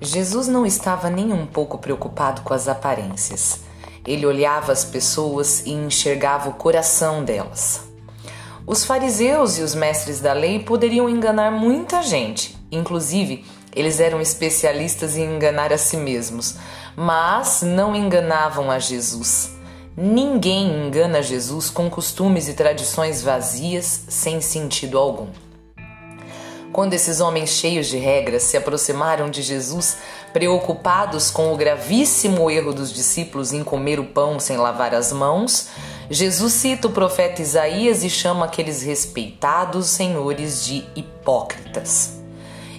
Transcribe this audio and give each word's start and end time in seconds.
Jesus 0.00 0.48
não 0.48 0.64
estava 0.64 1.10
nem 1.10 1.30
um 1.30 1.44
pouco 1.44 1.76
preocupado 1.76 2.40
com 2.40 2.54
as 2.54 2.68
aparências. 2.68 3.60
Ele 4.06 4.24
olhava 4.24 4.72
as 4.72 4.82
pessoas 4.82 5.66
e 5.66 5.72
enxergava 5.72 6.48
o 6.48 6.54
coração 6.54 7.22
delas. 7.22 7.82
Os 8.66 8.84
fariseus 8.84 9.58
e 9.58 9.62
os 9.62 9.74
mestres 9.74 10.20
da 10.20 10.32
lei 10.32 10.60
poderiam 10.60 11.08
enganar 11.08 11.50
muita 11.50 12.02
gente, 12.02 12.56
inclusive 12.72 13.44
eles 13.74 14.00
eram 14.00 14.20
especialistas 14.20 15.16
em 15.16 15.36
enganar 15.36 15.72
a 15.72 15.78
si 15.78 15.96
mesmos, 15.96 16.56
mas 16.96 17.62
não 17.62 17.94
enganavam 17.94 18.70
a 18.70 18.78
Jesus. 18.78 19.54
Ninguém 19.96 20.86
engana 20.86 21.22
Jesus 21.22 21.68
com 21.68 21.90
costumes 21.90 22.48
e 22.48 22.54
tradições 22.54 23.22
vazias 23.22 24.04
sem 24.08 24.40
sentido 24.40 24.96
algum. 24.96 25.28
Quando 26.72 26.94
esses 26.94 27.20
homens 27.20 27.50
cheios 27.50 27.88
de 27.88 27.96
regras 27.98 28.44
se 28.44 28.56
aproximaram 28.56 29.28
de 29.28 29.42
Jesus, 29.42 29.96
preocupados 30.32 31.28
com 31.28 31.52
o 31.52 31.56
gravíssimo 31.56 32.48
erro 32.48 32.72
dos 32.72 32.92
discípulos 32.92 33.52
em 33.52 33.64
comer 33.64 33.98
o 33.98 34.04
pão 34.04 34.38
sem 34.38 34.56
lavar 34.56 34.94
as 34.94 35.12
mãos, 35.12 35.68
Jesus 36.08 36.52
cita 36.52 36.86
o 36.86 36.92
profeta 36.92 37.42
Isaías 37.42 38.04
e 38.04 38.10
chama 38.10 38.46
aqueles 38.46 38.82
respeitados 38.82 39.88
senhores 39.88 40.64
de 40.64 40.84
hipócritas. 40.94 42.20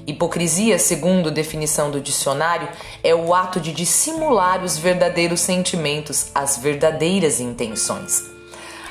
Hipocrisia, 0.08 0.80
segundo 0.80 1.30
definição 1.30 1.92
do 1.92 2.00
dicionário, 2.00 2.70
é 3.04 3.14
o 3.14 3.34
ato 3.34 3.60
de 3.60 3.74
dissimular 3.74 4.64
os 4.64 4.78
verdadeiros 4.78 5.42
sentimentos, 5.42 6.32
as 6.34 6.58
verdadeiras 6.58 7.40
intenções. 7.40 8.31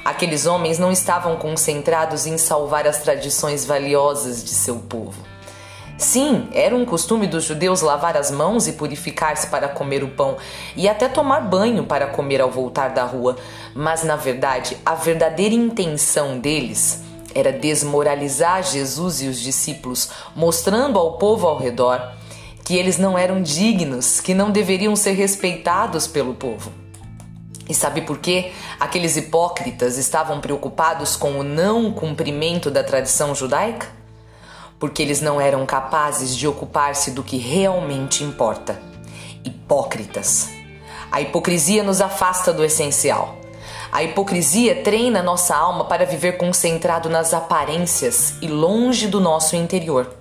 Aqueles 0.05 0.47
homens 0.47 0.79
não 0.79 0.91
estavam 0.91 1.37
concentrados 1.37 2.27
em 2.27 2.39
salvar 2.39 2.87
as 2.87 3.03
tradições 3.03 3.65
valiosas 3.65 4.43
de 4.43 4.51
seu 4.51 4.77
povo. 4.77 5.23
Sim, 6.01 6.49
era 6.55 6.75
um 6.75 6.87
costume 6.87 7.27
dos 7.27 7.45
judeus 7.45 7.83
lavar 7.83 8.17
as 8.17 8.31
mãos 8.31 8.67
e 8.67 8.73
purificar-se 8.73 9.49
para 9.49 9.69
comer 9.69 10.03
o 10.03 10.09
pão 10.09 10.39
e 10.75 10.89
até 10.89 11.07
tomar 11.09 11.41
banho 11.41 11.85
para 11.85 12.07
comer 12.07 12.41
ao 12.41 12.51
voltar 12.51 12.89
da 12.89 13.05
rua, 13.05 13.37
mas 13.75 14.03
na 14.03 14.17
verdade, 14.17 14.79
a 14.85 14.95
verdadeira 14.95 15.55
intenção 15.55 16.39
deles 16.39 17.03
era 17.35 17.53
desmoralizar 17.53 18.63
Jesus 18.63 19.21
e 19.21 19.29
os 19.29 19.39
discípulos, 19.39 20.09
mostrando 20.35 20.99
ao 20.99 21.19
povo 21.19 21.47
ao 21.47 21.59
redor 21.59 22.01
que 22.65 22.77
eles 22.77 22.97
não 22.97 23.19
eram 23.19 23.43
dignos, 23.43 24.21
que 24.21 24.33
não 24.33 24.51
deveriam 24.51 24.97
ser 24.97 25.13
respeitados 25.13 26.07
pelo 26.07 26.35
povo. 26.35 26.80
E 27.71 27.75
sabe 27.75 28.01
por 28.01 28.19
quê? 28.19 28.51
Aqueles 28.81 29.17
hipócritas 29.17 29.97
estavam 29.97 30.41
preocupados 30.41 31.15
com 31.15 31.39
o 31.39 31.45
não 31.45 31.93
cumprimento 31.93 32.69
da 32.69 32.83
tradição 32.83 33.33
judaica? 33.33 33.87
Porque 34.77 35.01
eles 35.01 35.21
não 35.21 35.41
eram 35.41 35.65
capazes 35.65 36.37
de 36.37 36.49
ocupar-se 36.49 37.13
do 37.13 37.23
que 37.23 37.37
realmente 37.37 38.25
importa. 38.25 38.83
Hipócritas. 39.45 40.49
A 41.13 41.21
hipocrisia 41.21 41.85
nos 41.85 42.01
afasta 42.01 42.53
do 42.53 42.65
essencial. 42.65 43.37
A 43.93 44.03
hipocrisia 44.03 44.83
treina 44.83 45.23
nossa 45.23 45.55
alma 45.55 45.85
para 45.85 46.05
viver 46.05 46.39
concentrado 46.39 47.09
nas 47.09 47.33
aparências 47.33 48.35
e 48.43 48.49
longe 48.49 49.07
do 49.07 49.21
nosso 49.21 49.55
interior. 49.55 50.20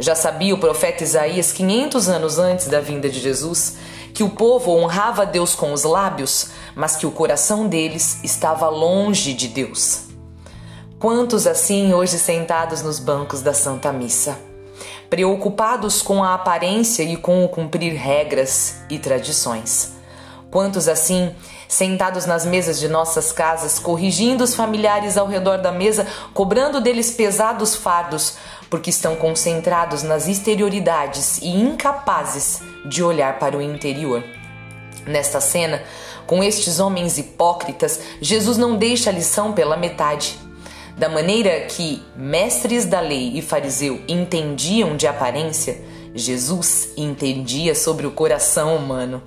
Já 0.00 0.14
sabia 0.14 0.54
o 0.54 0.58
profeta 0.58 1.04
Isaías 1.04 1.52
500 1.52 2.08
anos 2.08 2.38
antes 2.38 2.68
da 2.68 2.80
vinda 2.80 3.10
de 3.10 3.20
Jesus 3.20 3.76
que 4.14 4.24
o 4.24 4.30
povo 4.30 4.72
honrava 4.72 5.26
Deus 5.26 5.54
com 5.54 5.72
os 5.72 5.84
lábios, 5.84 6.48
mas 6.74 6.96
que 6.96 7.06
o 7.06 7.10
coração 7.10 7.68
deles 7.68 8.18
estava 8.24 8.68
longe 8.68 9.34
de 9.34 9.46
Deus. 9.46 10.08
Quantos 10.98 11.46
assim 11.46 11.92
hoje 11.92 12.18
sentados 12.18 12.82
nos 12.82 12.98
bancos 12.98 13.42
da 13.42 13.54
Santa 13.54 13.92
Missa, 13.92 14.38
preocupados 15.08 16.02
com 16.02 16.24
a 16.24 16.34
aparência 16.34 17.02
e 17.02 17.16
com 17.16 17.44
o 17.44 17.48
cumprir 17.48 17.94
regras 17.94 18.76
e 18.88 18.98
tradições? 18.98 19.99
Quantos 20.50 20.88
assim 20.88 21.34
sentados 21.68 22.26
nas 22.26 22.44
mesas 22.44 22.80
de 22.80 22.88
nossas 22.88 23.30
casas, 23.30 23.78
corrigindo 23.78 24.42
os 24.42 24.54
familiares 24.54 25.16
ao 25.16 25.28
redor 25.28 25.58
da 25.58 25.70
mesa, 25.70 26.06
cobrando 26.34 26.80
deles 26.80 27.12
pesados 27.12 27.76
fardos, 27.76 28.34
porque 28.68 28.90
estão 28.90 29.14
concentrados 29.14 30.02
nas 30.02 30.26
exterioridades 30.26 31.38
e 31.38 31.48
incapazes 31.48 32.60
de 32.84 33.02
olhar 33.02 33.38
para 33.38 33.56
o 33.56 33.62
interior. 33.62 34.24
Nesta 35.06 35.40
cena, 35.40 35.82
com 36.26 36.42
estes 36.42 36.80
homens 36.80 37.16
hipócritas, 37.16 38.00
Jesus 38.20 38.58
não 38.58 38.76
deixa 38.76 39.10
a 39.10 39.12
lição 39.12 39.52
pela 39.52 39.76
metade. 39.76 40.36
Da 40.96 41.08
maneira 41.08 41.60
que 41.60 42.02
mestres 42.16 42.84
da 42.84 43.00
lei 43.00 43.32
e 43.34 43.40
fariseu 43.40 44.02
entendiam 44.08 44.96
de 44.96 45.06
aparência, 45.06 45.80
Jesus 46.14 46.88
entendia 46.96 47.74
sobre 47.74 48.06
o 48.06 48.10
coração 48.10 48.76
humano. 48.76 49.22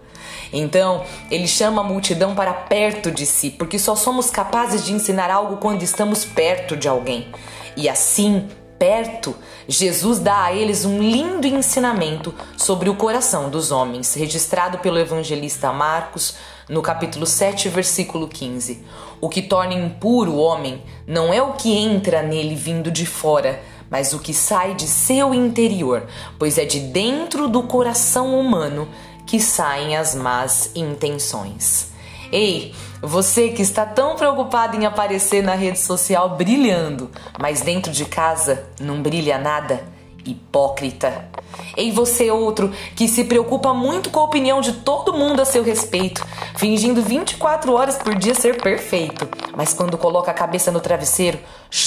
Então, 0.53 1.03
ele 1.31 1.47
chama 1.47 1.81
a 1.81 1.83
multidão 1.83 2.35
para 2.35 2.53
perto 2.53 3.11
de 3.11 3.25
si, 3.25 3.49
porque 3.49 3.79
só 3.79 3.95
somos 3.95 4.29
capazes 4.29 4.85
de 4.85 4.93
ensinar 4.93 5.31
algo 5.31 5.57
quando 5.57 5.81
estamos 5.81 6.23
perto 6.23 6.77
de 6.77 6.87
alguém. 6.87 7.27
E 7.75 7.89
assim, 7.89 8.47
perto, 8.77 9.35
Jesus 9.67 10.19
dá 10.19 10.43
a 10.43 10.53
eles 10.53 10.85
um 10.85 10.99
lindo 10.99 11.47
ensinamento 11.47 12.33
sobre 12.55 12.89
o 12.89 12.95
coração 12.95 13.49
dos 13.49 13.71
homens, 13.71 14.13
registrado 14.13 14.77
pelo 14.77 14.99
evangelista 14.99 15.71
Marcos 15.71 16.35
no 16.69 16.81
capítulo 16.81 17.25
7, 17.25 17.69
versículo 17.69 18.27
15. 18.27 18.83
O 19.19 19.29
que 19.29 19.41
torna 19.41 19.73
impuro 19.73 20.33
o 20.33 20.37
homem 20.37 20.83
não 21.07 21.33
é 21.33 21.41
o 21.41 21.53
que 21.53 21.75
entra 21.75 22.21
nele 22.21 22.55
vindo 22.55 22.91
de 22.91 23.05
fora, 23.05 23.61
mas 23.89 24.11
o 24.11 24.19
que 24.19 24.33
sai 24.33 24.73
de 24.73 24.87
seu 24.87 25.33
interior, 25.33 26.05
pois 26.37 26.57
é 26.57 26.65
de 26.65 26.79
dentro 26.79 27.47
do 27.47 27.63
coração 27.63 28.37
humano 28.39 28.87
que 29.25 29.39
saem 29.39 29.95
as 29.95 30.15
más 30.15 30.71
intenções. 30.75 31.91
Ei, 32.31 32.73
você 32.99 33.49
que 33.49 33.61
está 33.61 33.85
tão 33.85 34.15
preocupado 34.15 34.75
em 34.75 34.85
aparecer 34.85 35.43
na 35.43 35.53
rede 35.53 35.79
social 35.79 36.35
brilhando, 36.35 37.11
mas 37.39 37.61
dentro 37.61 37.91
de 37.91 38.05
casa 38.05 38.65
não 38.79 39.03
brilha 39.03 39.37
nada? 39.37 39.83
Hipócrita. 40.25 41.29
Ei, 41.77 41.91
você 41.91 42.31
outro 42.31 42.71
que 42.95 43.07
se 43.07 43.25
preocupa 43.25 43.73
muito 43.73 44.09
com 44.09 44.19
a 44.19 44.23
opinião 44.23 44.61
de 44.61 44.73
todo 44.73 45.13
mundo 45.13 45.41
a 45.41 45.45
seu 45.45 45.63
respeito, 45.63 46.25
fingindo 46.55 47.03
24 47.03 47.73
horas 47.73 47.97
por 47.97 48.15
dia 48.15 48.33
ser 48.33 48.61
perfeito, 48.61 49.27
mas 49.55 49.73
quando 49.73 49.97
coloca 49.97 50.31
a 50.31 50.33
cabeça 50.33 50.71
no 50.71 50.79
travesseiro, 50.79 51.39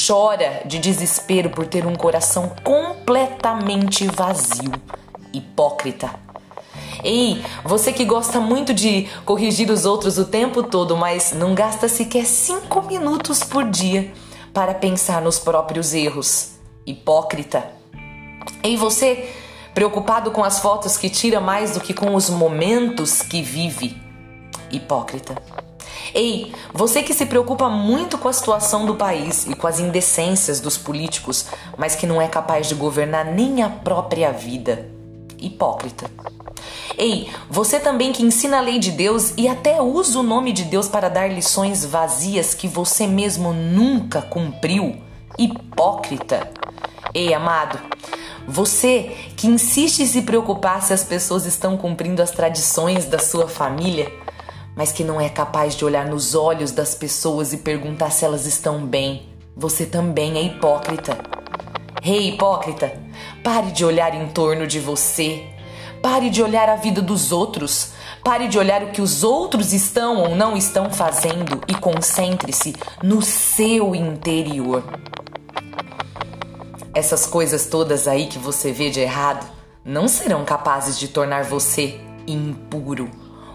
chora 0.06 0.62
de 0.64 0.78
desespero 0.78 1.50
por 1.50 1.66
ter 1.66 1.86
um 1.86 1.94
coração 1.94 2.52
completamente 2.62 4.06
vazio. 4.06 4.72
Hipócrita. 5.32 6.25
Ei, 7.02 7.42
você 7.64 7.92
que 7.92 8.04
gosta 8.04 8.40
muito 8.40 8.72
de 8.72 9.08
corrigir 9.24 9.70
os 9.70 9.84
outros 9.84 10.18
o 10.18 10.24
tempo 10.24 10.62
todo, 10.62 10.96
mas 10.96 11.32
não 11.32 11.54
gasta 11.54 11.88
sequer 11.88 12.26
cinco 12.26 12.82
minutos 12.82 13.42
por 13.42 13.64
dia 13.64 14.12
para 14.52 14.74
pensar 14.74 15.20
nos 15.20 15.38
próprios 15.38 15.92
erros. 15.92 16.52
Hipócrita. 16.86 17.68
Ei, 18.62 18.76
você 18.76 19.28
preocupado 19.74 20.30
com 20.30 20.42
as 20.42 20.60
fotos 20.60 20.96
que 20.96 21.10
tira 21.10 21.40
mais 21.40 21.72
do 21.72 21.80
que 21.80 21.92
com 21.92 22.14
os 22.14 22.30
momentos 22.30 23.20
que 23.20 23.42
vive. 23.42 23.94
Hipócrita. 24.70 25.36
Ei, 26.14 26.52
você 26.72 27.02
que 27.02 27.12
se 27.12 27.26
preocupa 27.26 27.68
muito 27.68 28.16
com 28.16 28.28
a 28.28 28.32
situação 28.32 28.86
do 28.86 28.94
país 28.94 29.46
e 29.46 29.54
com 29.54 29.66
as 29.66 29.78
indecências 29.78 30.60
dos 30.60 30.78
políticos, 30.78 31.46
mas 31.76 31.94
que 31.94 32.06
não 32.06 32.22
é 32.22 32.26
capaz 32.26 32.68
de 32.68 32.74
governar 32.74 33.26
nem 33.26 33.62
a 33.62 33.68
própria 33.68 34.32
vida. 34.32 34.88
Hipócrita. 35.38 36.10
Ei, 36.98 37.28
você 37.50 37.78
também 37.78 38.10
que 38.10 38.22
ensina 38.22 38.56
a 38.56 38.62
lei 38.62 38.78
de 38.78 38.90
Deus 38.90 39.34
e 39.36 39.46
até 39.46 39.82
usa 39.82 40.18
o 40.18 40.22
nome 40.22 40.50
de 40.50 40.64
Deus 40.64 40.88
para 40.88 41.10
dar 41.10 41.30
lições 41.30 41.84
vazias 41.84 42.54
que 42.54 42.66
você 42.66 43.06
mesmo 43.06 43.52
nunca 43.52 44.22
cumpriu. 44.22 44.96
Hipócrita. 45.38 46.50
Ei, 47.12 47.34
amado, 47.34 47.78
você 48.48 49.14
que 49.36 49.46
insiste 49.46 50.00
em 50.00 50.06
se 50.06 50.22
preocupar 50.22 50.82
se 50.82 50.94
as 50.94 51.04
pessoas 51.04 51.44
estão 51.44 51.76
cumprindo 51.76 52.22
as 52.22 52.30
tradições 52.30 53.04
da 53.04 53.18
sua 53.18 53.46
família, 53.46 54.10
mas 54.74 54.90
que 54.90 55.04
não 55.04 55.20
é 55.20 55.28
capaz 55.28 55.76
de 55.76 55.84
olhar 55.84 56.06
nos 56.06 56.34
olhos 56.34 56.72
das 56.72 56.94
pessoas 56.94 57.52
e 57.52 57.58
perguntar 57.58 58.10
se 58.10 58.24
elas 58.24 58.46
estão 58.46 58.86
bem, 58.86 59.28
você 59.54 59.84
também 59.84 60.38
é 60.38 60.42
hipócrita. 60.42 61.18
Ei, 62.02 62.12
hey, 62.12 62.28
hipócrita, 62.30 62.98
pare 63.44 63.70
de 63.72 63.84
olhar 63.84 64.14
em 64.14 64.28
torno 64.28 64.66
de 64.66 64.80
você 64.80 65.55
Pare 66.02 66.30
de 66.30 66.42
olhar 66.42 66.68
a 66.68 66.76
vida 66.76 67.02
dos 67.02 67.32
outros. 67.32 67.92
Pare 68.22 68.48
de 68.48 68.58
olhar 68.58 68.82
o 68.82 68.90
que 68.90 69.00
os 69.00 69.22
outros 69.22 69.72
estão 69.72 70.18
ou 70.18 70.34
não 70.34 70.56
estão 70.56 70.90
fazendo 70.90 71.60
e 71.68 71.74
concentre-se 71.74 72.74
no 73.02 73.22
seu 73.22 73.94
interior. 73.94 74.82
Essas 76.94 77.26
coisas 77.26 77.66
todas 77.66 78.08
aí 78.08 78.26
que 78.26 78.38
você 78.38 78.72
vê 78.72 78.90
de 78.90 79.00
errado 79.00 79.46
não 79.84 80.08
serão 80.08 80.44
capazes 80.44 80.98
de 80.98 81.08
tornar 81.08 81.44
você 81.44 82.00
impuro. 82.26 83.10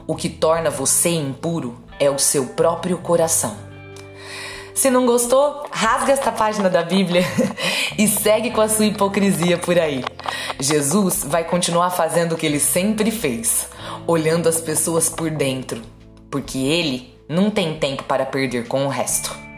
O 0.07 0.15
que 0.15 0.29
torna 0.29 0.69
você 0.69 1.09
impuro 1.09 1.77
é 1.99 2.09
o 2.09 2.19
seu 2.19 2.45
próprio 2.47 2.97
coração. 2.99 3.55
Se 4.73 4.89
não 4.89 5.05
gostou, 5.05 5.65
rasga 5.71 6.13
esta 6.13 6.31
página 6.31 6.69
da 6.69 6.81
Bíblia 6.81 7.23
e 7.97 8.07
segue 8.07 8.51
com 8.51 8.61
a 8.61 8.69
sua 8.69 8.85
hipocrisia 8.85 9.57
por 9.57 9.77
aí. 9.77 10.03
Jesus 10.61 11.23
vai 11.23 11.43
continuar 11.43 11.89
fazendo 11.89 12.33
o 12.33 12.37
que 12.37 12.45
ele 12.45 12.59
sempre 12.59 13.09
fez, 13.09 13.67
olhando 14.05 14.47
as 14.47 14.61
pessoas 14.61 15.09
por 15.09 15.29
dentro, 15.29 15.81
porque 16.29 16.59
ele 16.59 17.13
não 17.27 17.49
tem 17.49 17.77
tempo 17.77 18.03
para 18.03 18.25
perder 18.25 18.67
com 18.67 18.85
o 18.85 18.89
resto. 18.89 19.50